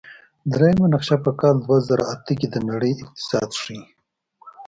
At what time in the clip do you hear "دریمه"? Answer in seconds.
0.53-0.85